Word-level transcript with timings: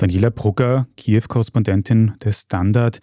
Daniela 0.00 0.30
Brugger, 0.30 0.88
Kiew-Korrespondentin 0.96 2.14
des 2.24 2.40
Standard. 2.40 3.00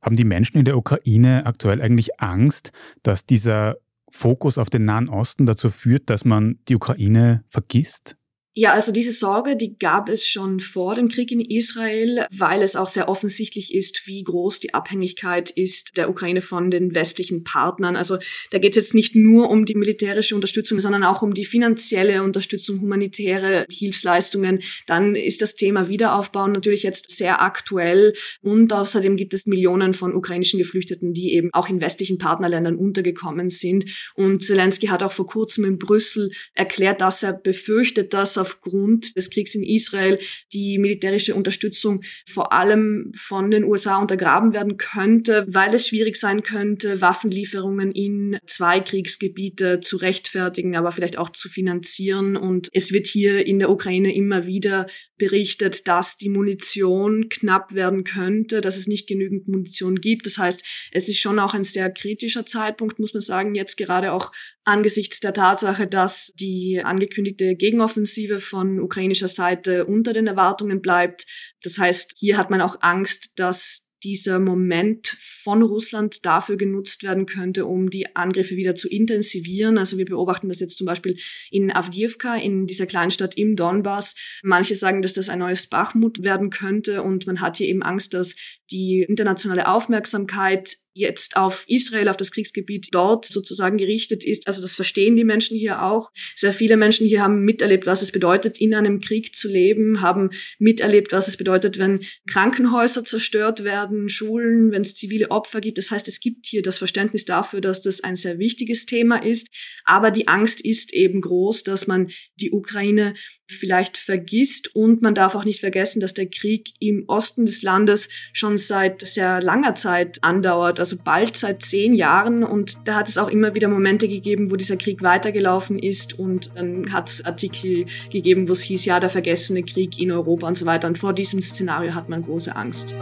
Haben 0.00 0.14
die 0.14 0.24
Menschen 0.24 0.58
in 0.58 0.64
der 0.64 0.76
Ukraine 0.76 1.44
aktuell 1.44 1.82
eigentlich 1.82 2.20
Angst, 2.20 2.70
dass 3.02 3.26
dieser 3.26 3.76
Fokus 4.10 4.56
auf 4.56 4.70
den 4.70 4.84
Nahen 4.84 5.08
Osten 5.08 5.46
dazu 5.46 5.70
führt, 5.70 6.08
dass 6.08 6.24
man 6.24 6.58
die 6.68 6.76
Ukraine 6.76 7.44
vergisst? 7.48 8.16
Ja, 8.54 8.72
also 8.72 8.90
diese 8.90 9.12
Sorge, 9.12 9.54
die 9.54 9.78
gab 9.78 10.08
es 10.08 10.26
schon 10.26 10.58
vor 10.58 10.96
dem 10.96 11.08
Krieg 11.08 11.30
in 11.30 11.40
Israel, 11.40 12.26
weil 12.32 12.62
es 12.62 12.74
auch 12.74 12.88
sehr 12.88 13.08
offensichtlich 13.08 13.72
ist, 13.72 14.08
wie 14.08 14.24
groß 14.24 14.58
die 14.58 14.74
Abhängigkeit 14.74 15.50
ist 15.50 15.96
der 15.96 16.10
Ukraine 16.10 16.40
von 16.40 16.68
den 16.68 16.92
westlichen 16.92 17.44
Partnern. 17.44 17.94
Also 17.94 18.18
da 18.50 18.58
geht 18.58 18.72
es 18.72 18.76
jetzt 18.76 18.94
nicht 18.94 19.14
nur 19.14 19.50
um 19.50 19.66
die 19.66 19.76
militärische 19.76 20.34
Unterstützung, 20.34 20.80
sondern 20.80 21.04
auch 21.04 21.22
um 21.22 21.32
die 21.32 21.44
finanzielle 21.44 22.24
Unterstützung, 22.24 22.80
humanitäre 22.80 23.66
Hilfsleistungen. 23.70 24.58
Dann 24.88 25.14
ist 25.14 25.42
das 25.42 25.54
Thema 25.54 25.88
Wiederaufbau 25.88 26.48
natürlich 26.48 26.82
jetzt 26.82 27.08
sehr 27.12 27.42
aktuell 27.42 28.14
und 28.40 28.72
außerdem 28.72 29.14
gibt 29.14 29.32
es 29.32 29.46
Millionen 29.46 29.94
von 29.94 30.12
ukrainischen 30.12 30.58
Geflüchteten, 30.58 31.12
die 31.12 31.34
eben 31.34 31.50
auch 31.52 31.68
in 31.68 31.80
westlichen 31.80 32.18
Partnerländern 32.18 32.74
untergekommen 32.74 33.48
sind. 33.48 33.84
Und 34.16 34.42
Zelensky 34.42 34.88
hat 34.88 35.04
auch 35.04 35.12
vor 35.12 35.28
kurzem 35.28 35.64
in 35.66 35.78
Brüssel 35.78 36.32
erklärt, 36.54 37.00
dass 37.00 37.22
er 37.22 37.34
befürchtet, 37.34 38.12
dass 38.12 38.39
aufgrund 38.40 39.16
des 39.16 39.30
Kriegs 39.30 39.54
in 39.54 39.62
Israel 39.62 40.18
die 40.52 40.78
militärische 40.78 41.34
Unterstützung 41.34 42.02
vor 42.28 42.52
allem 42.52 43.12
von 43.16 43.50
den 43.50 43.64
USA 43.64 43.98
untergraben 43.98 44.52
werden 44.52 44.76
könnte, 44.76 45.46
weil 45.48 45.74
es 45.74 45.88
schwierig 45.88 46.16
sein 46.16 46.42
könnte, 46.42 47.00
Waffenlieferungen 47.00 47.92
in 47.92 48.38
zwei 48.46 48.80
Kriegsgebiete 48.80 49.80
zu 49.80 49.96
rechtfertigen, 49.96 50.76
aber 50.76 50.92
vielleicht 50.92 51.18
auch 51.18 51.30
zu 51.30 51.48
finanzieren. 51.48 52.36
Und 52.36 52.68
es 52.72 52.92
wird 52.92 53.06
hier 53.06 53.46
in 53.46 53.58
der 53.58 53.70
Ukraine 53.70 54.14
immer 54.14 54.46
wieder 54.46 54.86
berichtet, 55.20 55.86
dass 55.86 56.16
die 56.16 56.30
Munition 56.30 57.28
knapp 57.28 57.74
werden 57.74 58.04
könnte, 58.04 58.60
dass 58.60 58.76
es 58.76 58.86
nicht 58.86 59.06
genügend 59.06 59.46
Munition 59.48 59.96
gibt. 59.96 60.26
Das 60.26 60.38
heißt, 60.38 60.64
es 60.92 61.08
ist 61.08 61.18
schon 61.18 61.38
auch 61.38 61.54
ein 61.54 61.62
sehr 61.62 61.90
kritischer 61.90 62.46
Zeitpunkt, 62.46 62.98
muss 62.98 63.14
man 63.14 63.20
sagen, 63.20 63.54
jetzt 63.54 63.76
gerade 63.76 64.12
auch 64.12 64.32
angesichts 64.64 65.20
der 65.20 65.32
Tatsache, 65.32 65.86
dass 65.86 66.32
die 66.34 66.80
angekündigte 66.82 67.54
Gegenoffensive 67.56 68.29
von 68.38 68.78
ukrainischer 68.78 69.28
Seite 69.28 69.86
unter 69.86 70.12
den 70.12 70.26
Erwartungen 70.26 70.80
bleibt. 70.80 71.26
Das 71.62 71.78
heißt, 71.78 72.14
hier 72.16 72.38
hat 72.38 72.50
man 72.50 72.60
auch 72.60 72.76
Angst, 72.80 73.32
dass 73.36 73.90
dieser 74.02 74.38
Moment 74.38 75.08
von 75.08 75.62
Russland 75.62 76.24
dafür 76.24 76.56
genutzt 76.56 77.02
werden 77.02 77.26
könnte, 77.26 77.66
um 77.66 77.90
die 77.90 78.16
Angriffe 78.16 78.56
wieder 78.56 78.74
zu 78.74 78.88
intensivieren. 78.88 79.78
Also 79.78 79.98
wir 79.98 80.06
beobachten 80.06 80.48
das 80.48 80.60
jetzt 80.60 80.78
zum 80.78 80.86
Beispiel 80.86 81.18
in 81.50 81.70
Avdiivka, 81.70 82.36
in 82.36 82.66
dieser 82.66 82.86
Kleinstadt 82.86 83.36
im 83.36 83.56
Donbass. 83.56 84.14
Manche 84.42 84.74
sagen, 84.74 85.02
dass 85.02 85.12
das 85.12 85.28
ein 85.28 85.40
neues 85.40 85.66
Bachmut 85.66 86.24
werden 86.24 86.50
könnte 86.50 87.02
und 87.02 87.26
man 87.26 87.40
hat 87.40 87.58
hier 87.58 87.68
eben 87.68 87.82
Angst, 87.82 88.14
dass 88.14 88.36
die 88.70 89.04
internationale 89.06 89.68
Aufmerksamkeit 89.68 90.76
jetzt 90.92 91.36
auf 91.36 91.64
Israel, 91.68 92.08
auf 92.08 92.16
das 92.16 92.32
Kriegsgebiet 92.32 92.88
dort 92.92 93.26
sozusagen 93.26 93.76
gerichtet 93.76 94.24
ist. 94.24 94.46
Also 94.46 94.60
das 94.60 94.74
verstehen 94.74 95.16
die 95.16 95.24
Menschen 95.24 95.56
hier 95.56 95.82
auch. 95.82 96.10
Sehr 96.34 96.52
viele 96.52 96.76
Menschen 96.76 97.06
hier 97.06 97.22
haben 97.22 97.44
miterlebt, 97.44 97.86
was 97.86 98.02
es 98.02 98.12
bedeutet, 98.12 98.60
in 98.60 98.74
einem 98.74 99.00
Krieg 99.00 99.34
zu 99.34 99.48
leben, 99.48 100.00
haben 100.00 100.30
miterlebt, 100.58 101.12
was 101.12 101.28
es 101.28 101.36
bedeutet, 101.36 101.78
wenn 101.78 102.00
Krankenhäuser 102.28 103.04
zerstört 103.04 103.64
werden, 103.64 104.08
Schulen, 104.08 104.72
wenn 104.72 104.82
es 104.82 104.94
zivile 104.94 105.30
Opfer 105.30 105.60
gibt. 105.60 105.78
Das 105.78 105.90
heißt, 105.90 106.08
es 106.08 106.20
gibt 106.20 106.46
hier 106.46 106.62
das 106.62 106.78
Verständnis 106.78 107.24
dafür, 107.24 107.60
dass 107.60 107.82
das 107.82 108.02
ein 108.02 108.16
sehr 108.16 108.38
wichtiges 108.38 108.86
Thema 108.86 109.22
ist. 109.22 109.48
Aber 109.84 110.10
die 110.10 110.28
Angst 110.28 110.60
ist 110.60 110.92
eben 110.92 111.20
groß, 111.20 111.64
dass 111.64 111.86
man 111.86 112.10
die 112.36 112.50
Ukraine 112.50 113.14
vielleicht 113.50 113.98
vergisst. 113.98 114.74
Und 114.74 115.02
man 115.02 115.14
darf 115.14 115.34
auch 115.34 115.44
nicht 115.44 115.60
vergessen, 115.60 116.00
dass 116.00 116.14
der 116.14 116.28
Krieg 116.28 116.70
im 116.78 117.04
Osten 117.08 117.46
des 117.46 117.62
Landes 117.62 118.08
schon 118.32 118.58
seit 118.58 119.02
sehr 119.06 119.42
langer 119.42 119.74
Zeit 119.74 120.22
andauert, 120.22 120.78
also 120.80 120.96
bald 121.02 121.36
seit 121.36 121.62
zehn 121.62 121.94
Jahren. 121.94 122.42
Und 122.42 122.78
da 122.84 122.96
hat 122.96 123.08
es 123.08 123.18
auch 123.18 123.28
immer 123.28 123.54
wieder 123.54 123.68
Momente 123.68 124.08
gegeben, 124.08 124.50
wo 124.50 124.56
dieser 124.56 124.76
Krieg 124.76 125.02
weitergelaufen 125.02 125.78
ist. 125.78 126.18
Und 126.18 126.50
dann 126.54 126.92
hat 126.92 127.08
es 127.08 127.24
Artikel 127.24 127.86
gegeben, 128.10 128.48
wo 128.48 128.52
es 128.52 128.62
hieß, 128.62 128.84
ja, 128.86 128.98
der 128.98 129.10
vergessene 129.10 129.62
Krieg 129.62 129.98
in 129.98 130.10
Europa 130.10 130.48
und 130.48 130.58
so 130.58 130.66
weiter. 130.66 130.88
Und 130.88 130.98
vor 130.98 131.12
diesem 131.12 131.40
Szenario 131.40 131.94
hat 131.94 132.08
man 132.08 132.22
große 132.22 132.54
Angst. 132.56 132.94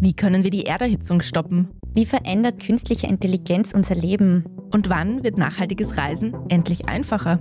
Wie 0.00 0.14
können 0.14 0.44
wir 0.44 0.50
die 0.50 0.64
Erderhitzung 0.64 1.20
stoppen? 1.20 1.68
Wie 1.92 2.06
verändert 2.06 2.62
künstliche 2.64 3.08
Intelligenz 3.08 3.74
unser 3.74 3.94
Leben? 3.94 4.44
Und 4.70 4.88
wann 4.88 5.24
wird 5.24 5.36
nachhaltiges 5.36 5.96
Reisen 5.96 6.34
endlich 6.48 6.88
einfacher? 6.88 7.40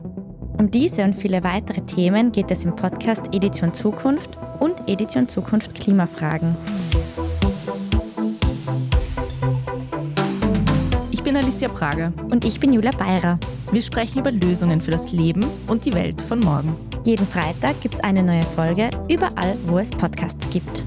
Um 0.58 0.72
diese 0.72 1.04
und 1.04 1.14
viele 1.14 1.44
weitere 1.44 1.82
Themen 1.82 2.32
geht 2.32 2.50
es 2.50 2.66
im 2.66 2.76
Podcast 2.76 3.22
Edition 3.32 3.74
Zukunft 3.74 4.32
und 4.60 4.74
Edition 4.88 5.28
Zukunft 5.28 5.76
Klimafragen. 5.76 6.58
Ich 11.12 11.22
bin 11.24 11.38
Alicia 11.38 11.70
Prager. 11.70 12.12
Und 12.32 12.44
ich 12.44 12.60
bin 12.60 12.74
Julia 12.74 12.92
Beirer. 12.92 13.38
Wir 13.72 13.82
sprechen 13.84 14.20
über 14.20 14.32
Lösungen 14.32 14.82
für 14.82 14.92
das 14.92 15.12
Leben 15.12 15.46
und 15.68 15.86
die 15.86 15.94
Welt 15.94 16.22
von 16.22 16.40
morgen. 16.40 16.76
Jeden 17.06 17.28
Freitag 17.28 17.80
gibt 17.82 17.96
es 17.96 18.00
eine 18.02 18.24
neue 18.24 18.44
Folge, 18.44 18.90
überall, 19.08 19.56
wo 19.68 19.78
es 19.78 19.92
Podcasts 19.92 20.50
gibt. 20.50 20.84